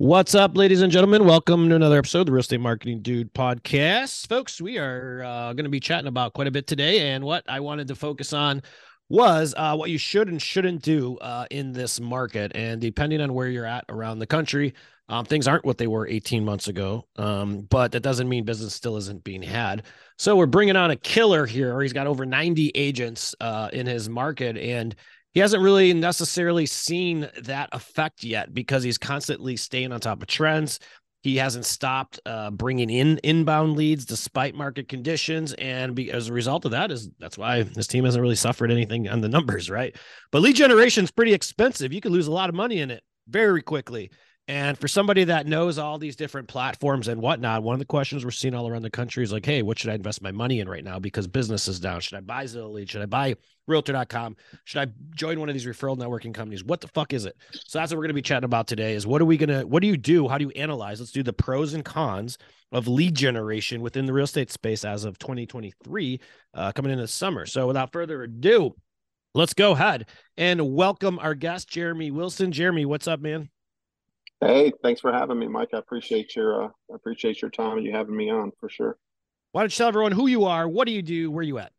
[0.00, 1.26] What's up, ladies and gentlemen?
[1.26, 4.26] Welcome to another episode of the Real Estate Marketing Dude podcast.
[4.28, 7.10] Folks, we are uh, going to be chatting about quite a bit today.
[7.10, 8.62] And what I wanted to focus on
[9.10, 12.52] was uh, what you should and shouldn't do uh, in this market.
[12.54, 14.72] And depending on where you're at around the country,
[15.10, 17.06] um, things aren't what they were 18 months ago.
[17.16, 19.82] Um, but that doesn't mean business still isn't being had.
[20.16, 21.78] So we're bringing on a killer here.
[21.82, 24.56] He's got over 90 agents uh, in his market.
[24.56, 24.96] And
[25.32, 30.28] he hasn't really necessarily seen that effect yet because he's constantly staying on top of
[30.28, 30.80] trends.
[31.22, 36.32] He hasn't stopped uh, bringing in inbound leads despite market conditions, and be, as a
[36.32, 39.68] result of that, is that's why this team hasn't really suffered anything on the numbers,
[39.68, 39.94] right?
[40.32, 41.92] But lead generation is pretty expensive.
[41.92, 44.10] You could lose a lot of money in it very quickly.
[44.50, 48.24] And for somebody that knows all these different platforms and whatnot, one of the questions
[48.24, 50.58] we're seeing all around the country is like, hey, what should I invest my money
[50.58, 50.98] in right now?
[50.98, 52.00] Because business is down.
[52.00, 52.90] Should I buy Zillow Lead?
[52.90, 53.36] Should I buy
[53.68, 54.36] realtor.com?
[54.64, 56.64] Should I join one of these referral networking companies?
[56.64, 57.36] What the fuck is it?
[57.52, 59.82] So that's what we're to be chatting about today is what are we to, what
[59.82, 60.26] do you do?
[60.26, 60.98] How do you analyze?
[60.98, 62.36] Let's do the pros and cons
[62.72, 66.20] of lead generation within the real estate space as of 2023
[66.54, 67.46] uh, coming into the summer.
[67.46, 68.74] So without further ado,
[69.32, 72.50] let's go ahead and welcome our guest, Jeremy Wilson.
[72.50, 73.48] Jeremy, what's up, man?
[74.40, 75.70] Hey, thanks for having me, Mike.
[75.74, 78.96] I appreciate your uh, I appreciate your time and you having me on for sure.
[79.52, 81.72] Why don't you tell everyone who you are, what do you do, where you at?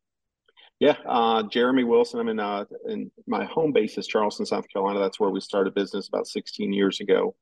[0.80, 2.20] Yeah, uh, Jeremy Wilson.
[2.20, 5.00] I'm in uh, in my home base is Charleston, South Carolina.
[5.00, 7.36] That's where we started business about 16 years ago,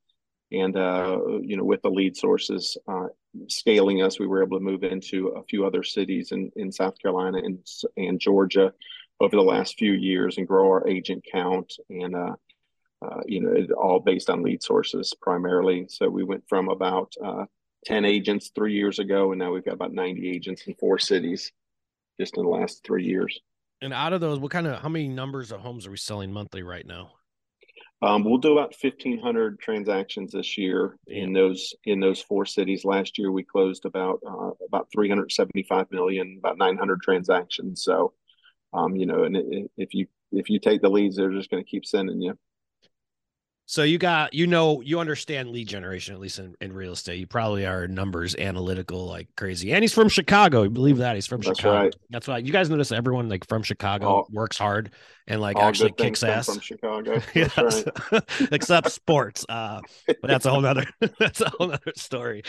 [0.52, 3.06] and uh, you know, with the lead sources uh,
[3.48, 6.98] scaling us, we were able to move into a few other cities in in South
[6.98, 7.58] Carolina and
[7.96, 8.72] and Georgia
[9.20, 12.14] over the last few years and grow our agent count and
[13.02, 15.86] uh, you know, all based on lead sources primarily.
[15.88, 17.44] So we went from about uh,
[17.86, 21.50] 10 agents three years ago, and now we've got about 90 agents in four cities
[22.20, 23.40] just in the last three years.
[23.82, 26.32] And out of those, what kind of, how many numbers of homes are we selling
[26.32, 27.12] monthly right now?
[28.02, 32.84] Um, we'll do about 1,500 transactions this year in those in those four cities.
[32.84, 37.82] Last year, we closed about uh, about 375 million, about 900 transactions.
[37.84, 38.14] So,
[38.72, 41.70] um, you know, and if you if you take the leads, they're just going to
[41.70, 42.38] keep sending you.
[43.70, 47.20] So you got, you know, you understand lead generation, at least in, in real estate.
[47.20, 49.72] You probably are numbers analytical like crazy.
[49.72, 50.64] And he's from Chicago.
[50.64, 51.14] You believe that?
[51.14, 51.82] He's from That's Chicago.
[51.82, 51.96] Right.
[52.10, 54.90] That's why you guys notice everyone like from Chicago all, works hard
[55.28, 56.46] and like actually kicks ass.
[56.46, 57.22] From Chicago.
[57.36, 57.84] yes.
[58.50, 59.46] Except sports.
[59.48, 60.86] Uh, but that's a whole nother
[61.20, 62.42] that's a whole nother story.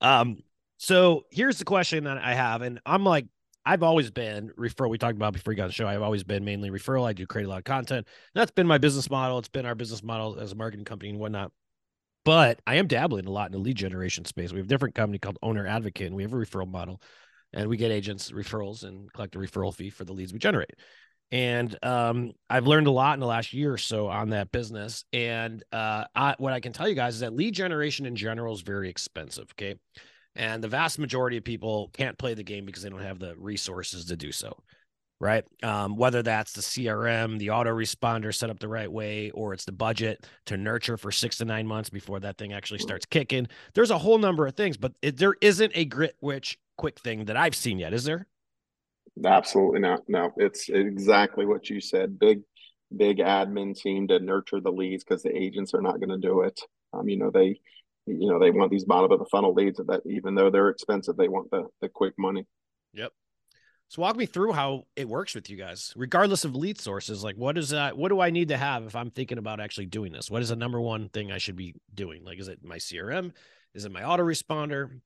[0.00, 0.38] Um,
[0.78, 3.26] so here's the question that I have, and I'm like
[3.64, 4.90] I've always been referral.
[4.90, 5.86] We talked about before you got on the show.
[5.86, 7.06] I've always been mainly referral.
[7.06, 8.08] I do create a lot of content.
[8.34, 9.38] That's been my business model.
[9.38, 11.52] It's been our business model as a marketing company and whatnot.
[12.24, 14.52] But I am dabbling a lot in the lead generation space.
[14.52, 17.00] We have a different company called Owner Advocate, and we have a referral model,
[17.52, 20.74] and we get agents referrals and collect a referral fee for the leads we generate.
[21.30, 25.04] And um, I've learned a lot in the last year or so on that business.
[25.12, 28.54] And uh, I, what I can tell you guys is that lead generation in general
[28.54, 29.52] is very expensive.
[29.54, 29.76] Okay
[30.34, 33.34] and the vast majority of people can't play the game because they don't have the
[33.36, 34.56] resources to do so
[35.22, 35.44] right?
[35.62, 39.72] Um, whether that's the crm the autoresponder set up the right way or it's the
[39.72, 43.46] budget to nurture for six to nine months before that thing actually starts kicking.
[43.72, 47.26] There's a whole number of things but it, there isn't a grit which quick thing
[47.26, 48.26] that i've seen yet is there?
[49.24, 50.00] Absolutely not.
[50.08, 52.18] No it's exactly what you said.
[52.18, 52.40] Big
[52.94, 56.40] big admin team to nurture the leads because the agents are not going to do
[56.40, 56.60] it.
[56.92, 57.60] Um, you know they
[58.06, 61.16] you know they want these bottom of the funnel leads that even though they're expensive
[61.16, 62.46] they want the the quick money.
[62.94, 63.12] Yep.
[63.88, 67.22] So walk me through how it works with you guys regardless of lead sources.
[67.22, 69.86] Like what is that what do i need to have if i'm thinking about actually
[69.86, 70.30] doing this?
[70.30, 72.24] What is the number one thing i should be doing?
[72.24, 73.32] Like is it my crm
[73.74, 75.00] is it my autoresponder?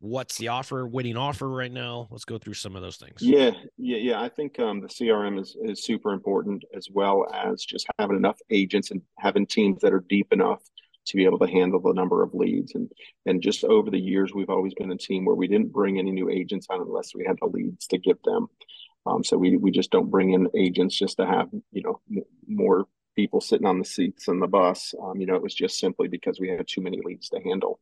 [0.00, 2.08] What's the offer winning offer right now?
[2.10, 3.22] Let's go through some of those things.
[3.22, 4.20] Yeah yeah yeah.
[4.20, 8.38] I think um, the crm is, is super important as well as just having enough
[8.50, 10.60] agents and having teams that are deep enough
[11.06, 12.74] to be able to handle the number of leads.
[12.74, 12.90] And
[13.26, 16.10] and just over the years, we've always been a team where we didn't bring any
[16.10, 18.48] new agents on unless we had the leads to give them.
[19.06, 22.24] Um, so we we just don't bring in agents just to have you know m-
[22.46, 24.94] more people sitting on the seats on the bus.
[25.02, 27.80] Um, you know, it was just simply because we had too many leads to handle.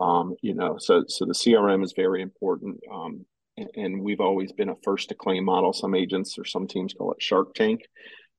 [0.00, 2.80] Um, you know, so so the CRM is very important.
[2.92, 3.26] Um,
[3.56, 5.72] and, and we've always been a first to claim model.
[5.72, 7.82] Some agents or some teams call it Shark Tank.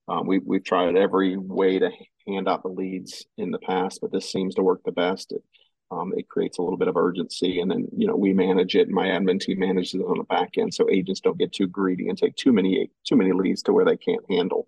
[0.08, 1.90] Um, we, we've tried every way to
[2.28, 5.31] hand out the leads in the past, but this seems to work the best.
[5.31, 5.44] It,
[5.92, 8.88] um, it creates a little bit of urgency, and then you know we manage it.
[8.88, 11.68] And my admin team manages it on the back end, so agents don't get too
[11.68, 14.68] greedy and take too many too many leads to where they can't handle.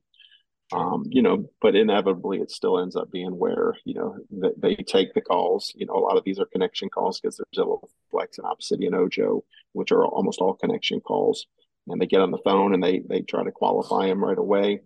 [0.74, 4.76] Um, you know, but inevitably it still ends up being where you know they, they
[4.76, 5.72] take the calls.
[5.76, 7.82] You know, a lot of these are connection calls because there's Zillow
[8.12, 9.44] Flex and and Ojo,
[9.74, 11.48] which are almost all connection calls.
[11.88, 14.82] And they get on the phone and they they try to qualify them right away.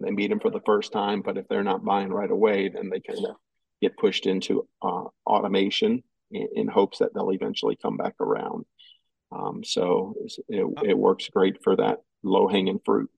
[0.00, 2.90] They meet them for the first time, but if they're not buying right away, then
[2.90, 3.36] they kind of
[3.80, 8.64] get pushed into uh, automation in, in, hopes that they'll eventually come back around.
[9.30, 10.14] Um, so
[10.48, 13.10] it, it works great for that low hanging fruit.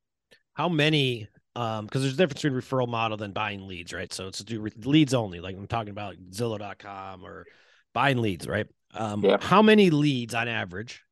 [0.55, 1.29] How many?
[1.55, 4.13] Because um, there's a difference between referral model than buying leads, right?
[4.13, 7.47] So it's to do leads only, like I'm talking about Zillow.com or
[7.93, 8.67] buying leads, right?
[8.95, 9.37] Um, yeah.
[9.41, 11.03] How many leads on average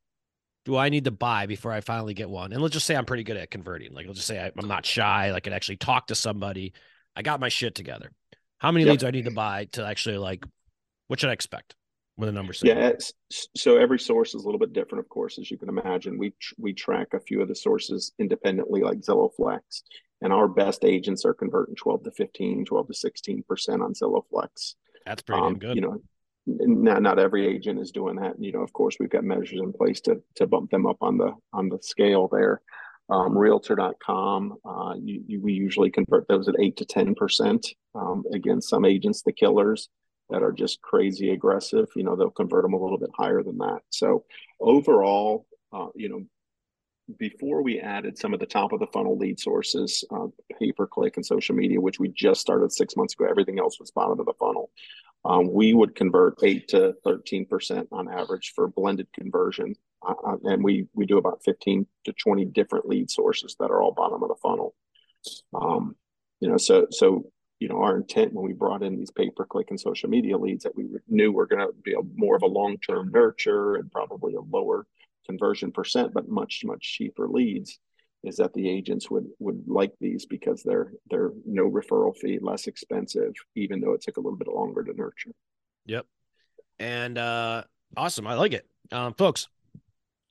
[0.65, 2.53] do I need to buy before I finally get one?
[2.53, 3.93] And let's just say I'm pretty good at converting.
[3.93, 5.31] Like, let's just say I, am not shy.
[5.31, 6.73] Like, I can actually talk to somebody.
[7.15, 8.11] I got my shit together.
[8.59, 8.91] How many yep.
[8.91, 10.43] leads do I need to buy to actually like?
[11.07, 11.75] What should I expect
[12.17, 12.53] with a number?
[12.61, 12.91] Yeah,
[13.55, 16.17] so every source is a little bit different, of course, as you can imagine.
[16.17, 19.83] We we track a few of the sources independently, like Zillow Flex,
[20.21, 24.23] and our best agents are converting 12 to 15, 12 to 16 percent on Zillow
[24.29, 24.75] Flex.
[25.05, 25.75] That's pretty um, good.
[25.75, 26.01] You know,
[26.57, 28.39] not not every agent is doing that.
[28.39, 31.17] You know, of course, we've got measures in place to to bump them up on
[31.17, 32.61] the on the scale there.
[33.11, 37.67] Um, Realtor.com, uh, you, you, we usually convert those at eight to ten percent.
[37.95, 39.89] Um, again, some agents, the killers
[40.29, 43.57] that are just crazy aggressive, you know, they'll convert them a little bit higher than
[43.57, 43.79] that.
[43.89, 44.25] So
[44.59, 46.23] overall, uh, you know,
[47.17, 50.27] before we added some of the top of the funnel lead sources, uh,
[50.59, 53.79] pay per click and social media, which we just started six months ago, everything else
[53.79, 54.69] was bottom of the funnel
[55.25, 59.75] um, we would convert eight to 13% on average for blended conversion.
[60.07, 63.81] Uh, uh, and we, we do about 15 to 20 different lead sources that are
[63.81, 64.75] all bottom of the funnel.
[65.53, 65.95] Um,
[66.39, 67.29] you know, so, so,
[67.59, 70.37] you know, our intent when we brought in these pay per click and social media
[70.37, 73.75] leads that we knew were going to be a, more of a long term nurture
[73.75, 74.87] and probably a lower
[75.25, 77.77] conversion percent, but much, much cheaper leads
[78.23, 82.67] is that the agents would would like these because they're they're no referral fee, less
[82.67, 85.31] expensive, even though it took a little bit longer to nurture.
[85.85, 86.05] Yep.
[86.79, 87.63] And uh
[87.95, 88.27] awesome.
[88.27, 88.67] I like it.
[88.91, 89.47] Um folks,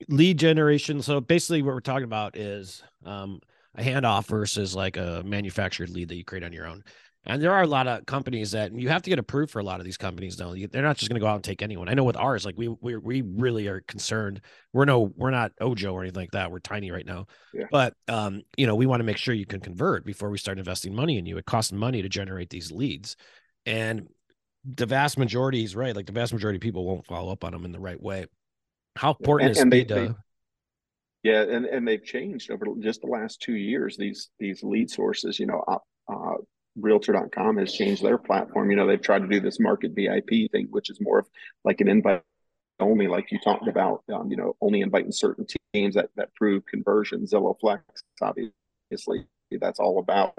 [0.08, 1.02] lead generation.
[1.02, 3.40] So basically what we're talking about is um
[3.74, 6.84] a handoff versus like a manufactured lead that you create on your own.
[7.28, 9.62] And there are a lot of companies that you have to get approved for a
[9.62, 10.54] lot of these companies though.
[10.54, 11.88] They're not just going to go out and take anyone.
[11.88, 14.40] I know with ours, like we we we really are concerned.
[14.72, 16.50] We're no we're not Ojo or anything like that.
[16.50, 17.26] We're tiny right now.
[17.52, 17.66] Yeah.
[17.70, 20.58] But um, you know, we want to make sure you can convert before we start
[20.58, 21.36] investing money in you.
[21.36, 23.16] It costs money to generate these leads.
[23.66, 24.08] And
[24.64, 25.94] the vast majority is right.
[25.94, 28.26] Like the vast majority of people won't follow up on them in the right way.
[28.96, 30.10] How important and, is and they, they,
[31.22, 33.96] yeah, and and they've changed over just the last two years.
[33.96, 35.62] These these lead sources, you know,
[36.08, 36.34] uh,
[36.80, 38.70] realtor.com has changed their platform.
[38.70, 41.26] You know, they've tried to do this market VIP thing, which is more of
[41.64, 42.22] like an invite
[42.80, 46.64] only, like you talked about, um, you know, only inviting certain teams that, that prove
[46.66, 47.26] conversion.
[47.26, 47.82] Zillow Flex,
[48.22, 50.34] obviously, that's all about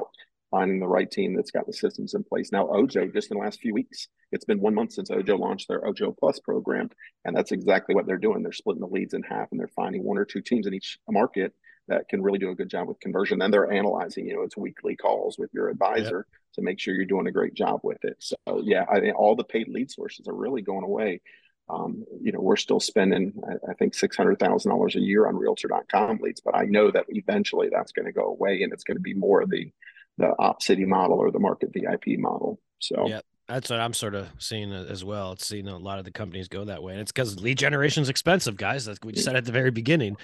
[0.52, 2.52] finding the right team that's got the systems in place.
[2.52, 5.68] Now, Ojo, just in the last few weeks, it's been one month since Ojo launched
[5.68, 6.90] their Ojo Plus program,
[7.26, 8.42] and that's exactly what they're doing.
[8.42, 10.98] They're splitting the leads in half, and they're finding one or two teams in each
[11.10, 11.54] market
[11.90, 13.40] that can really do a good job with conversion.
[13.40, 16.56] Then they're analyzing, you know, it's weekly calls with your advisor yep.
[16.56, 18.16] to make sure you're doing a great job with it.
[18.20, 21.22] So yeah, I think all the paid lead sources are really going away.
[21.70, 25.28] Um, you know, we're still spending, I, I think, six hundred thousand dollars a year
[25.28, 28.84] on Realtor.com leads, but I know that eventually that's going to go away, and it's
[28.84, 29.72] going to be more of the
[30.18, 32.60] the Opcity model or the Market VIP model.
[32.80, 35.34] So yeah, that's what I'm sort of seeing as well.
[35.34, 38.02] It's seeing a lot of the companies go that way, and it's because lead generation
[38.02, 38.88] is expensive, guys.
[38.88, 40.18] Like we said at the very beginning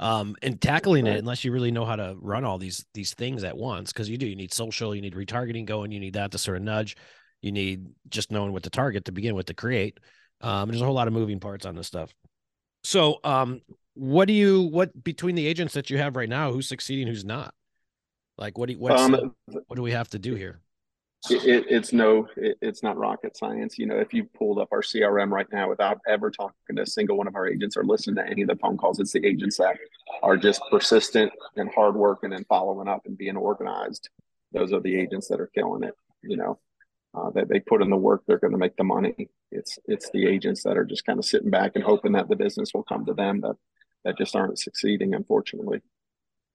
[0.00, 3.44] um, and tackling it unless you really know how to run all these these things
[3.44, 6.32] at once because you do you need social you need retargeting going you need that
[6.32, 6.96] to sort of nudge
[7.42, 9.98] you need just knowing what to target to begin with to create
[10.40, 12.14] um, there's a whole lot of moving parts on this stuff.
[12.82, 13.60] So um,
[13.94, 17.24] what do you what between the agents that you have right now who's succeeding who's
[17.24, 17.54] not?
[18.38, 19.34] Like what do you, what's um,
[19.66, 20.60] what do we have to do here
[21.28, 23.78] it, it's no it, it's not rocket science.
[23.78, 26.86] You know if you pulled up our crm right now without ever talking to a
[26.86, 29.26] single one of our agents or listening to any of the phone calls it's the
[29.26, 29.76] agents that
[30.22, 34.08] are just persistent and hardworking and following up and being organized.
[34.52, 36.58] Those are the agents that are killing it you know
[37.14, 39.28] uh, that they put in the work they're going to make the money.
[39.50, 42.36] It's it's the agents that are just kind of sitting back and hoping that the
[42.36, 43.56] business will come to them that
[44.04, 45.82] that just aren't succeeding unfortunately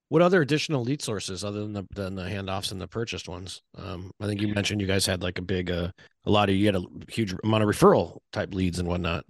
[0.10, 3.62] what other additional lead sources other than the than the handoffs and the purchased ones?
[3.78, 5.90] Um, I think you mentioned you guys had like a big, uh,
[6.26, 9.26] a lot of you had a huge amount of referral type leads and whatnot.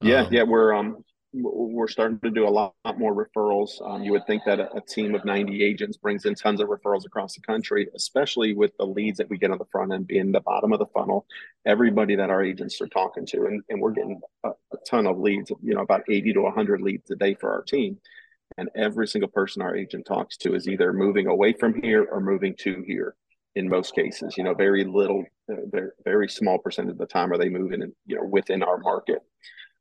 [0.00, 3.80] Yeah, um, yeah, we're um, we're starting to do a lot, lot more referrals.
[3.86, 6.68] Um, you would think that a, a, team of 90 agents brings in tons of
[6.68, 10.06] referrals across the country, especially with the leads that we get on the front end
[10.06, 11.26] being the bottom of the funnel.
[11.66, 15.18] Everybody that our agents are talking to, and, and we're getting a, a ton of
[15.18, 17.98] leads, you know, about 80 to 100 leads a day for our team.
[18.58, 22.20] And every single person our agent talks to is either moving away from here or
[22.20, 23.14] moving to here
[23.54, 24.36] in most cases.
[24.36, 27.92] You know, very little, uh, very, small percent of the time are they moving, in,
[28.06, 29.18] you know, within our market.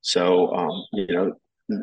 [0.01, 1.33] So, um, you know,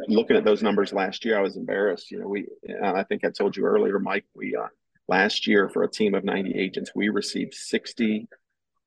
[0.08, 2.10] looking at those numbers last year, I was embarrassed.
[2.10, 2.46] You know, we,
[2.82, 4.68] I think I told you earlier, Mike, we, uh,
[5.08, 8.28] last year for a team of 90 agents, we received 60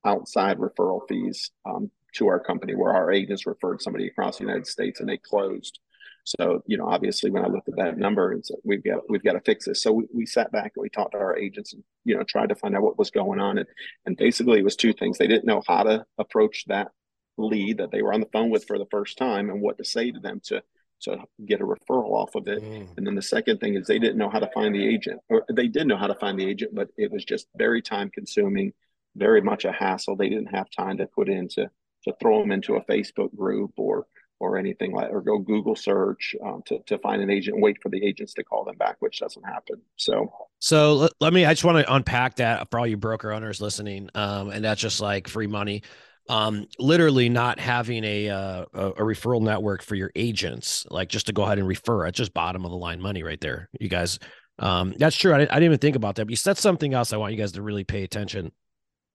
[0.05, 4.67] outside referral fees um, to our company where our agents referred somebody across the United
[4.67, 5.79] States and they closed.
[6.25, 9.23] So, you know, obviously when I looked at that number and said, we've got, we've
[9.23, 9.83] got to fix this.
[9.83, 12.49] So we, we sat back and we talked to our agents and, you know, tried
[12.49, 13.59] to find out what was going on.
[13.59, 13.67] And,
[14.07, 15.19] and basically it was two things.
[15.19, 16.89] They didn't know how to approach that
[17.37, 19.85] lead that they were on the phone with for the first time and what to
[19.85, 20.63] say to them to,
[21.01, 22.63] to get a referral off of it.
[22.63, 22.97] Mm.
[22.97, 25.45] And then the second thing is they didn't know how to find the agent or
[25.53, 28.73] they did know how to find the agent, but it was just very time consuming,
[29.15, 30.15] very much a hassle.
[30.15, 31.69] They didn't have time to put into,
[32.05, 34.07] to throw them into a Facebook group or,
[34.39, 37.89] or anything like, or go Google search um, to, to find an agent wait for
[37.89, 39.81] the agents to call them back, which doesn't happen.
[39.95, 43.31] So, so let, let me, I just want to unpack that for all you broker
[43.31, 44.09] owners listening.
[44.13, 45.83] Um, and that's just like free money.
[46.27, 51.33] Um, literally not having a, uh, a, referral network for your agents, like just to
[51.33, 52.07] go ahead and refer.
[52.07, 53.69] It's just bottom of the line money right there.
[53.79, 54.17] You guys,
[54.57, 55.33] um, that's true.
[55.33, 56.25] I, I didn't even think about that.
[56.25, 57.13] But you said something else.
[57.13, 58.51] I want you guys to really pay attention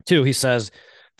[0.07, 0.23] to.
[0.23, 0.71] He says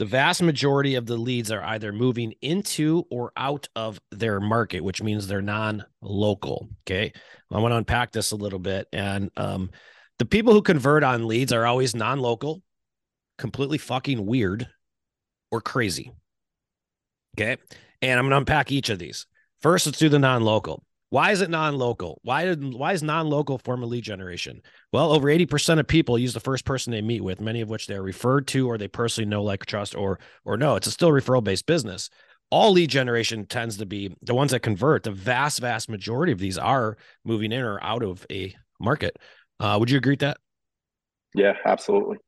[0.01, 4.83] the vast majority of the leads are either moving into or out of their market,
[4.83, 6.71] which means they're non-local.
[6.87, 7.13] Okay.
[7.53, 8.89] I want to unpack this a little bit.
[8.95, 9.71] And um,
[10.19, 12.63] the people who convert on leads are always non-local,
[13.37, 14.67] completely fucking weird
[15.51, 16.13] or crazy.
[17.37, 17.59] Okay.
[18.01, 19.27] And I'm going to unpack each of these.
[19.61, 20.83] First, let's do the non-local.
[21.11, 22.21] Why is it non-local?
[22.23, 24.63] Why did why is non-local form of lead generation?
[24.93, 27.89] Well, over 80% of people use the first person they meet with, many of which
[27.89, 31.11] they're referred to or they personally know, like trust, or or no, it's a still
[31.11, 32.11] referral-based business.
[32.51, 35.03] All lead generation tends to be the ones that convert.
[35.03, 39.17] The vast, vast majority of these are moving in or out of a market.
[39.59, 40.39] Uh, would you agree with that?
[41.35, 42.19] Yeah, absolutely.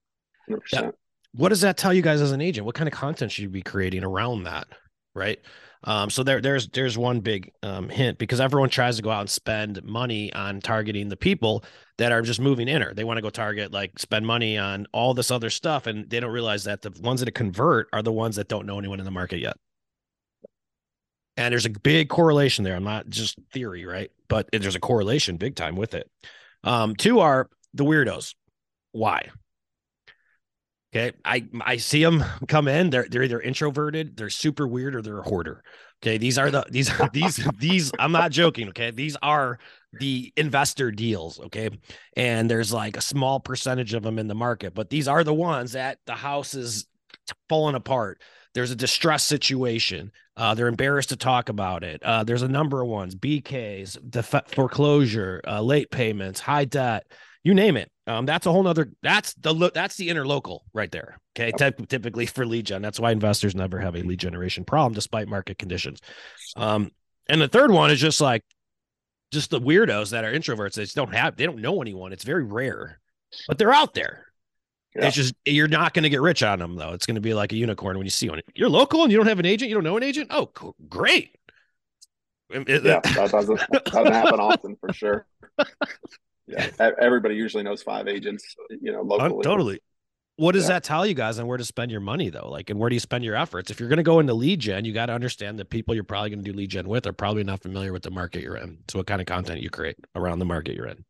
[0.50, 0.60] 100%.
[0.72, 0.90] Yeah.
[1.34, 2.66] What does that tell you guys as an agent?
[2.66, 4.66] What kind of content should you be creating around that?
[5.14, 5.40] Right.
[5.84, 9.20] Um, so there, there's there's one big um, hint because everyone tries to go out
[9.20, 11.64] and spend money on targeting the people
[11.98, 14.86] that are just moving in or they want to go target like spend money on
[14.92, 18.12] all this other stuff and they don't realize that the ones that convert are the
[18.12, 19.56] ones that don't know anyone in the market yet.
[21.36, 22.76] And there's a big correlation there.
[22.76, 24.10] I'm not just theory, right?
[24.28, 26.10] But there's a correlation big time with it.
[26.62, 28.34] Um, two are the weirdos.
[28.92, 29.30] Why?
[30.94, 31.16] Okay.
[31.24, 32.90] I I see them come in.
[32.90, 35.64] They're they're either introverted, they're super weird, or they're a hoarder.
[36.02, 36.18] Okay.
[36.18, 38.68] These are the these these these I'm not joking.
[38.68, 38.90] Okay.
[38.90, 39.58] These are
[39.98, 41.40] the investor deals.
[41.40, 41.70] Okay.
[42.16, 45.34] And there's like a small percentage of them in the market, but these are the
[45.34, 46.86] ones that the house is
[47.48, 48.20] falling apart.
[48.54, 50.12] There's a distress situation.
[50.36, 52.02] Uh, they're embarrassed to talk about it.
[52.02, 57.06] Uh, there's a number of ones: BKs, def- foreclosure, uh, late payments, high debt
[57.44, 57.90] you name it.
[58.06, 58.90] Um, that's a whole nother.
[59.02, 61.20] That's the that's the inner local right there.
[61.38, 61.52] Okay,
[61.88, 62.82] typically for lead gen.
[62.82, 66.00] That's why investors never have a lead generation problem despite market conditions.
[66.56, 66.90] Um,
[67.28, 68.42] and the third one is just like
[69.30, 70.74] just the weirdos that are introverts.
[70.74, 71.36] They just don't have.
[71.36, 72.12] They don't know anyone.
[72.12, 73.00] It's very rare,
[73.46, 74.26] but they're out there.
[74.96, 75.06] Yeah.
[75.06, 76.92] It's just you're not going to get rich on them though.
[76.92, 78.40] It's going to be like a unicorn when you see one.
[78.54, 79.68] You're local and you don't have an agent.
[79.68, 80.28] You don't know an agent.
[80.30, 80.74] Oh, cool.
[80.88, 81.36] great.
[82.50, 85.26] Yeah, that doesn't, doesn't happen often for sure.
[86.52, 89.42] yeah, everybody usually knows five agents, you know, locally.
[89.42, 89.80] Totally.
[90.36, 90.74] What does yeah.
[90.74, 92.48] that tell you guys on where to spend your money though?
[92.48, 93.70] Like, and where do you spend your efforts?
[93.70, 96.04] If you're going to go into lead gen, you got to understand that people you're
[96.04, 98.56] probably going to do lead gen with are probably not familiar with the market you're
[98.56, 98.78] in.
[98.88, 101.04] So what kind of content you create around the market you're in.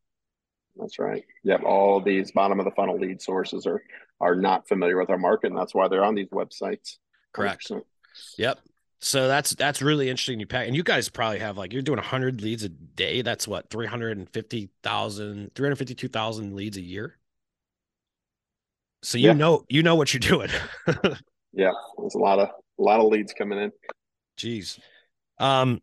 [0.75, 1.23] That's right.
[1.43, 1.63] Yep.
[1.63, 3.83] All these bottom of the funnel lead sources are
[4.19, 6.97] are not familiar with our market, and that's why they're on these websites.
[7.33, 7.69] Correct.
[7.69, 7.81] 100%.
[8.37, 8.59] Yep.
[9.03, 10.39] So that's that's really interesting.
[10.39, 13.21] You pack, and you guys probably have like you're doing 100 leads a day.
[13.21, 17.17] That's what 350,000, 352,000 leads a year.
[19.01, 19.33] So you yeah.
[19.33, 20.49] know you know what you're doing.
[21.51, 23.71] yeah, there's a lot of a lot of leads coming in.
[24.37, 24.79] Jeez.
[25.37, 25.81] Um,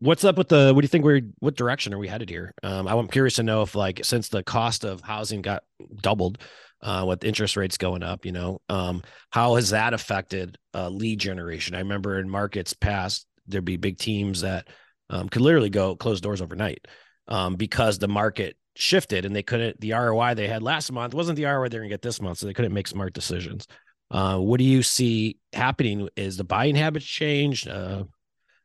[0.00, 0.72] what's up with the?
[0.74, 1.22] What do you think we're?
[1.38, 2.52] What direction are we headed here?
[2.62, 5.64] Um, I'm curious to know if like since the cost of housing got
[6.02, 6.36] doubled,
[6.82, 11.20] uh, with interest rates going up, you know, um, how has that affected uh, lead
[11.20, 11.74] generation?
[11.74, 14.68] I remember in markets past, there'd be big teams that
[15.10, 16.86] um, could literally go close doors overnight
[17.28, 21.36] um, because the market shifted and they couldn't, the ROI they had last month wasn't
[21.36, 22.38] the ROI they're going to get this month.
[22.38, 23.66] So they couldn't make smart decisions.
[24.10, 26.08] Uh, what do you see happening?
[26.16, 27.68] Is the buying habits changed?
[27.68, 28.04] Uh,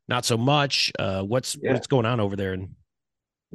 [0.08, 0.92] not so much.
[0.98, 1.74] Uh, what's yeah.
[1.74, 2.54] what's going on over there?
[2.54, 2.76] And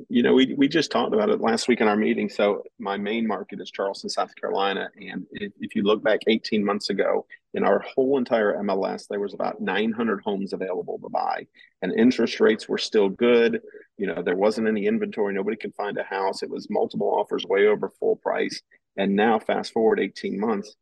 [0.09, 2.29] you know, we we just talked about it last week in our meeting.
[2.29, 6.65] So my main market is Charleston, South Carolina, and if, if you look back 18
[6.65, 11.47] months ago, in our whole entire MLS, there was about 900 homes available to buy,
[11.83, 13.61] and interest rates were still good.
[13.99, 16.43] You know, there wasn't any inventory; nobody could find a house.
[16.43, 18.63] It was multiple offers, way over full price.
[18.97, 20.75] And now, fast forward 18 months,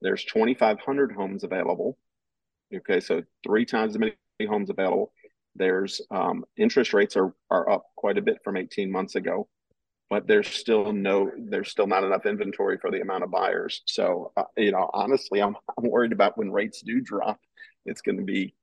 [0.00, 1.98] there's 2,500 homes available.
[2.74, 4.14] Okay, so three times as many
[4.48, 5.12] homes available
[5.54, 9.48] there's um, interest rates are are up quite a bit from 18 months ago,
[10.10, 13.82] but there's still no there's still not enough inventory for the amount of buyers.
[13.86, 17.40] So uh, you know, honestly, I'm I'm worried about when rates do drop,
[17.84, 18.54] it's going to be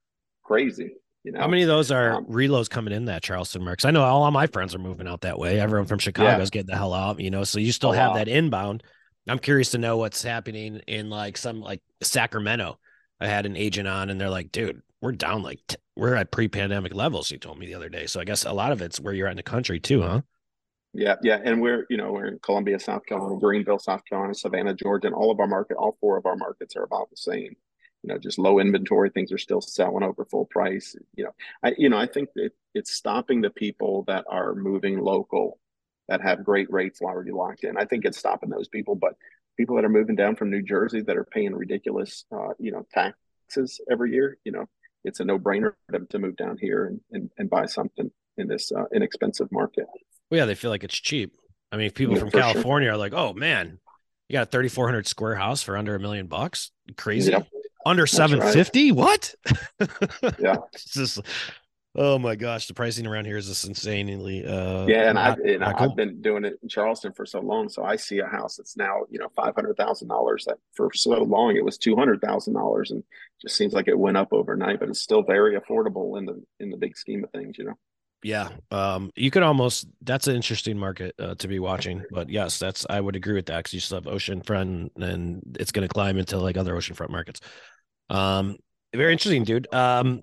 [0.44, 0.94] crazy.
[1.24, 3.86] You know, how many of those are um, reloads coming in that Charleston Mercs?
[3.86, 5.60] I know all of my friends are moving out that way.
[5.60, 6.40] Everyone from Chicago yeah.
[6.40, 7.20] is getting the hell out.
[7.20, 8.84] You know, so you still have that inbound.
[9.28, 12.80] I'm curious to know what's happening in like some like Sacramento.
[13.20, 16.32] I had an agent on, and they're like, "Dude, we're down like t- we're at
[16.32, 17.32] pre-pandemic levels.
[17.32, 18.06] You told me the other day.
[18.06, 20.22] So I guess a lot of it's where you're at in the country too, huh?
[20.94, 24.74] Yeah, yeah, and we're you know we're in Columbia, South Carolina, Greenville, South Carolina, Savannah,
[24.74, 27.56] Georgia, and all of our market, all four of our markets are about the same.
[28.02, 29.10] You know, just low inventory.
[29.10, 30.96] Things are still selling over full price.
[31.16, 35.00] You know, I you know I think that it's stopping the people that are moving
[35.00, 35.60] local,
[36.08, 37.78] that have great rates already locked in.
[37.78, 39.14] I think it's stopping those people, but
[39.58, 42.88] people that are moving down from New Jersey that are paying ridiculous, uh, you know,
[42.92, 44.40] taxes every year.
[44.44, 44.66] You know,
[45.04, 48.12] it's a no brainer for them to move down here and, and, and buy something
[48.38, 49.86] in this uh, inexpensive market.
[50.30, 51.34] Well, yeah, they feel like it's cheap.
[51.72, 52.96] I mean, people yeah, from California sure.
[52.96, 53.80] are like, "Oh man,
[54.28, 56.72] you got a 3,400 square house for under a million bucks?
[56.98, 57.48] Crazy." Yep.
[57.86, 58.92] Under 750?
[58.92, 58.98] Right.
[58.98, 59.36] What?
[60.40, 60.58] yeah.
[60.74, 61.20] it's just
[62.02, 64.46] Oh my gosh, the pricing around here is just insanely.
[64.46, 65.96] Uh, yeah, and, not, I, and I've cool.
[65.96, 69.02] been doing it in Charleston for so long, so I see a house that's now
[69.10, 70.46] you know five hundred thousand dollars.
[70.48, 73.04] That for so long it was two hundred thousand dollars, and
[73.42, 76.70] just seems like it went up overnight, but it's still very affordable in the in
[76.70, 77.78] the big scheme of things, you know.
[78.24, 79.86] Yeah, um, you could almost.
[80.02, 83.48] That's an interesting market uh, to be watching, but yes, that's I would agree with
[83.48, 87.10] that because you still have oceanfront, and it's going to climb into like other oceanfront
[87.10, 87.42] markets.
[88.10, 88.56] Um,
[88.96, 89.68] very interesting, dude.
[89.74, 90.22] Um,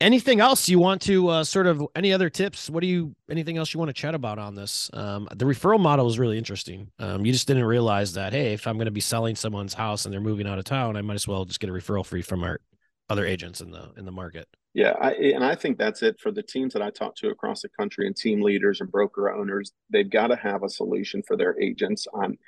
[0.00, 2.70] anything else you want to uh, sort of any other tips?
[2.70, 4.90] What do you anything else you want to chat about on this?
[4.92, 6.90] Um, the referral model is really interesting.
[6.98, 10.04] Um, you just didn't realize that hey if i'm going to be selling someone's house
[10.04, 12.22] and they're moving out of town i might as well just get a referral free
[12.22, 12.60] from our
[13.08, 14.48] other agents in the in the market.
[14.72, 17.62] Yeah I, and i think that's it for the teams that i talk to across
[17.62, 19.72] the country and team leaders and broker owners.
[19.90, 22.38] They've got to have a solution for their agents on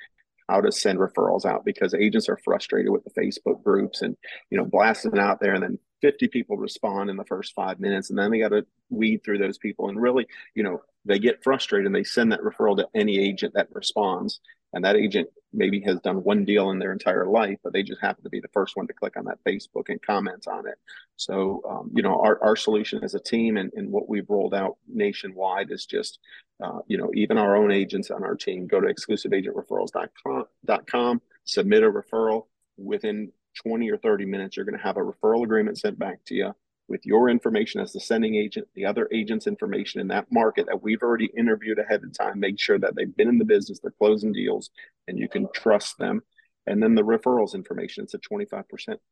[0.49, 4.15] how to send referrals out because agents are frustrated with the Facebook groups and
[4.49, 8.09] you know blasting out there and then 50 people respond in the first five minutes
[8.09, 11.41] and then they got to weed through those people and really you know they get
[11.41, 14.41] frustrated and they send that referral to any agent that responds
[14.73, 18.01] and that agent maybe has done one deal in their entire life but they just
[18.01, 20.75] happen to be the first one to click on that facebook and comment on it.
[21.15, 24.53] So um, you know our, our solution as a team and, and what we've rolled
[24.53, 26.19] out nationwide is just
[26.61, 31.89] uh, you know even our own agents on our team go to exclusiveagentreferrals.com submit a
[31.89, 36.23] referral within 20 or 30 minutes, you're going to have a referral agreement sent back
[36.25, 36.53] to you
[36.87, 40.83] with your information as the sending agent, the other agent's information in that market that
[40.83, 43.91] we've already interviewed ahead of time, make sure that they've been in the business, they're
[43.91, 44.69] closing deals,
[45.07, 46.21] and you can trust them.
[46.67, 48.63] And then the referrals information, it's a 25%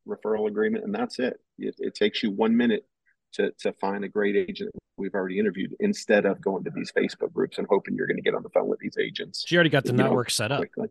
[0.07, 1.39] referral agreement, and that's it.
[1.57, 2.85] It, it takes you one minute
[3.33, 7.33] to, to find a great agent we've already interviewed instead of going to these Facebook
[7.33, 9.43] groups and hoping you're going to get on the phone with these agents.
[9.45, 10.59] She already got the network set up.
[10.59, 10.89] Quickly.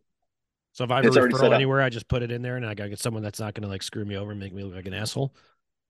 [0.73, 2.65] So if I have it's a referral anywhere, I just put it in there, and
[2.65, 4.75] I gotta get someone that's not gonna like screw me over and make me look
[4.75, 5.35] like an asshole.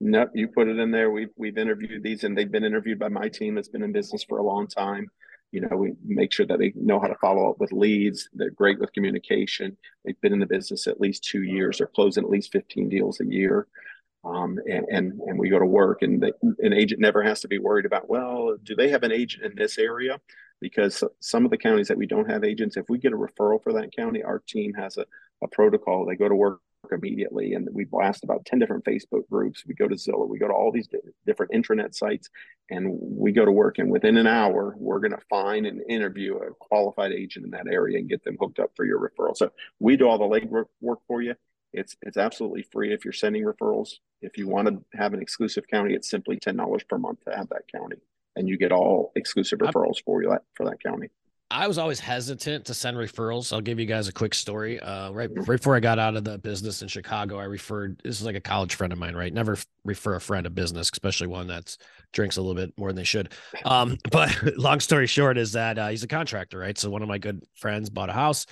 [0.01, 1.11] Nope, you put it in there.
[1.11, 4.25] We've we've interviewed these, and they've been interviewed by my team that's been in business
[4.25, 5.09] for a long time.
[5.53, 8.29] You know, we make sure that they know how to follow up with leads.
[8.33, 9.77] They're great with communication.
[10.05, 11.79] They've been in the business at least two years.
[11.79, 13.67] They're closing at least fifteen deals a year.
[14.25, 17.49] Um, and, and and we go to work, and the, an agent never has to
[17.49, 18.09] be worried about.
[18.09, 20.21] Well, do they have an agent in this area?
[20.61, 23.63] Because some of the counties that we don't have agents, if we get a referral
[23.63, 25.05] for that county, our team has a,
[25.43, 26.05] a protocol.
[26.05, 26.61] They go to work
[26.93, 29.65] immediately and we blast about 10 different Facebook groups.
[29.67, 30.89] We go to Zillow, we go to all these
[31.27, 32.29] different intranet sites
[32.71, 33.79] and we go to work.
[33.79, 37.67] And within an hour, we're going to find and interview a qualified agent in that
[37.71, 39.37] area and get them hooked up for your referral.
[39.37, 41.35] So we do all the legwork work for you.
[41.73, 43.91] It's it's absolutely free if you're sending referrals.
[44.23, 47.37] If you want to have an exclusive county, it's simply ten dollars per month to
[47.37, 47.97] have that county
[48.37, 51.09] and you get all exclusive referrals for you for that county.
[51.53, 53.53] I was always hesitant to send referrals.
[53.53, 54.79] I'll give you guys a quick story.
[54.79, 58.01] Uh, right, right before I got out of the business in Chicago, I referred.
[58.05, 59.35] This is like a college friend of mine, right?
[59.35, 61.77] Never refer a friend a business, especially one that's
[62.13, 63.33] drinks a little bit more than they should.
[63.65, 66.79] Um, but long story short is that uh, he's a contractor, right?
[66.79, 68.47] So one of my good friends bought a house,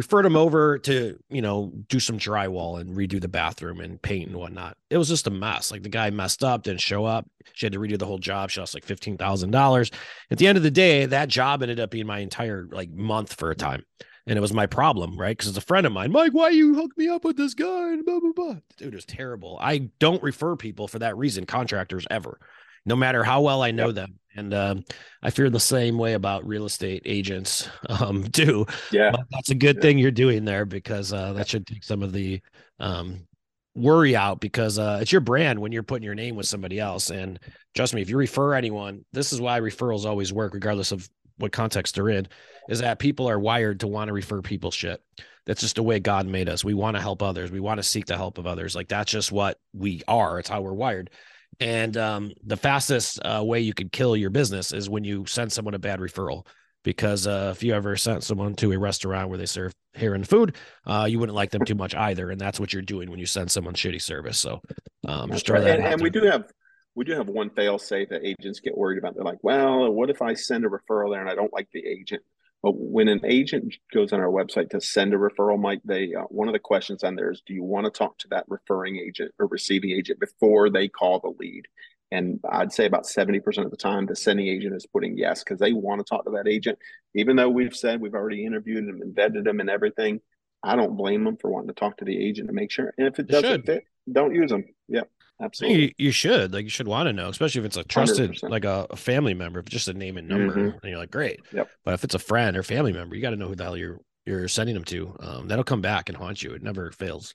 [0.00, 4.28] referred him over to, you know, do some drywall and redo the bathroom and paint
[4.28, 4.78] and whatnot.
[4.88, 5.70] It was just a mess.
[5.70, 7.28] Like the guy messed up, didn't show up.
[7.52, 8.48] She had to redo the whole job.
[8.48, 9.90] She lost like fifteen thousand dollars.
[10.30, 13.34] At the end of the day, that job ended up being my entire like month
[13.34, 13.84] for a time.
[14.26, 15.36] And it was my problem, right?
[15.36, 16.12] Because it's a friend of mine.
[16.12, 17.92] Mike, why you hook me up with this guy?
[17.92, 18.56] And blah, blah, blah.
[18.78, 19.58] Dude, was terrible.
[19.60, 22.38] I don't refer people for that reason, contractors ever
[22.84, 23.94] no matter how well I know yep.
[23.94, 24.18] them.
[24.36, 24.84] And um,
[25.22, 28.66] I fear the same way about real estate agents um, too.
[28.90, 29.82] Yeah, but that's a good yeah.
[29.82, 32.40] thing you're doing there because uh, that should take some of the
[32.78, 33.26] um,
[33.74, 37.10] worry out because uh, it's your brand when you're putting your name with somebody else.
[37.10, 37.38] And
[37.74, 41.52] trust me, if you refer anyone, this is why referrals always work, regardless of what
[41.52, 42.28] context they're in.
[42.68, 45.02] Is that people are wired to want to refer people shit.
[45.46, 46.64] That's just the way God made us.
[46.64, 47.50] We want to help others.
[47.50, 48.76] We want to seek the help of others.
[48.76, 50.38] Like that's just what we are.
[50.38, 51.10] It's how we're wired.
[51.58, 55.52] And um, the fastest uh, way you could kill your business is when you send
[55.52, 56.46] someone a bad referral.
[56.82, 60.26] Because uh, if you ever sent someone to a restaurant where they serve hair and
[60.26, 62.30] food, uh, you wouldn't like them too much either.
[62.30, 64.38] And that's what you're doing when you send someone shitty service.
[64.38, 64.62] So
[65.06, 65.64] um, just try right.
[65.64, 65.78] that.
[65.80, 66.50] And, and we do have
[66.94, 69.14] we do have one fail safe that agents get worried about.
[69.14, 71.86] They're like, well, what if I send a referral there and I don't like the
[71.86, 72.22] agent?
[72.62, 76.24] But when an agent goes on our website to send a referral, Mike, they uh,
[76.24, 78.98] one of the questions on there is, do you want to talk to that referring
[78.98, 81.66] agent or receiving agent before they call the lead?
[82.12, 85.60] And I'd say about 70% of the time, the sending agent is putting yes because
[85.60, 86.78] they want to talk to that agent.
[87.14, 90.20] Even though we've said we've already interviewed them and vetted them and everything,
[90.62, 92.92] I don't blame them for wanting to talk to the agent to make sure.
[92.98, 94.64] And if it doesn't fit, don't use them.
[94.88, 95.08] Yep.
[95.42, 95.82] Absolutely.
[95.82, 98.50] You, you, should like you should want to know, especially if it's a trusted 100%.
[98.50, 100.78] like a, a, family member, if just a name and number, mm-hmm.
[100.82, 101.40] and you're like, great.
[101.52, 101.70] Yep.
[101.84, 103.76] But if it's a friend or family member, you got to know who the hell
[103.76, 105.16] you're you're sending them to.
[105.20, 106.52] Um, that'll come back and haunt you.
[106.52, 107.34] It never fails.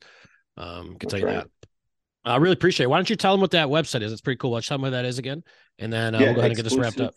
[0.57, 1.35] Um, can tell you right.
[1.35, 1.49] that.
[2.23, 2.89] I really appreciate it.
[2.89, 4.11] Why don't you tell them what that website is?
[4.11, 4.51] It's pretty cool.
[4.51, 5.43] Let's tell them what that is again.
[5.77, 7.13] And then uh, yeah, we'll go ahead and get this wrapped up.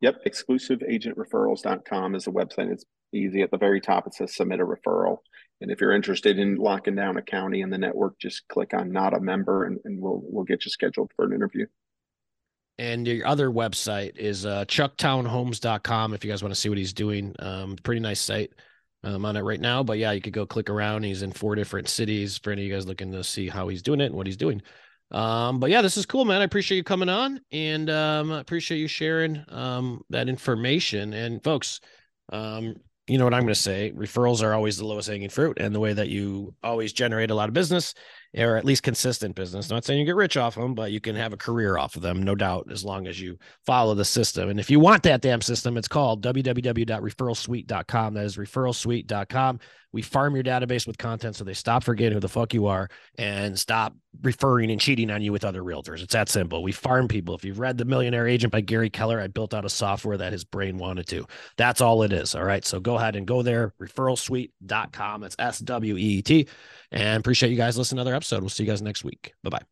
[0.00, 0.24] Yep.
[0.26, 2.72] Exclusiveagentreferrals.com is the website.
[2.72, 3.42] It's easy.
[3.42, 5.18] At the very top, it says submit a referral.
[5.62, 8.90] And if you're interested in locking down a county in the network, just click on
[8.90, 11.66] not a member and, and we'll we'll get you scheduled for an interview.
[12.78, 16.92] And your other website is uh, chucktownhomes.com if you guys want to see what he's
[16.92, 17.34] doing.
[17.38, 18.50] Um, pretty nice site.
[19.04, 21.02] I'm on it right now, but yeah, you could go click around.
[21.02, 23.82] He's in four different cities for any of you guys looking to see how he's
[23.82, 24.62] doing it and what he's doing.
[25.10, 26.40] Um, but yeah, this is cool, man.
[26.40, 31.12] I appreciate you coming on and um, I appreciate you sharing um, that information.
[31.12, 31.80] And folks,
[32.32, 32.76] um,
[33.08, 33.92] you know what I'm going to say.
[33.96, 37.34] Referrals are always the lowest hanging fruit, and the way that you always generate a
[37.34, 37.94] lot of business,
[38.36, 39.70] or at least consistent business.
[39.70, 42.02] Not saying you get rich off them, but you can have a career off of
[42.02, 44.50] them, no doubt, as long as you follow the system.
[44.50, 48.14] And if you want that damn system, it's called www.referralsweet.com.
[48.14, 49.60] That is referralsweet.com.
[49.92, 52.88] We farm your database with content so they stop forgetting who the fuck you are
[53.18, 56.02] and stop referring and cheating on you with other realtors.
[56.02, 56.62] It's that simple.
[56.62, 57.34] We farm people.
[57.34, 60.32] If you've read The Millionaire Agent by Gary Keller, I built out a software that
[60.32, 61.26] his brain wanted to.
[61.56, 62.34] That's all it is.
[62.34, 62.64] All right.
[62.64, 65.24] So go ahead and go there, referralsweet.com.
[65.24, 66.48] It's S W E E T.
[66.90, 68.40] And appreciate you guys listening to another episode.
[68.40, 69.34] We'll see you guys next week.
[69.42, 69.71] Bye bye.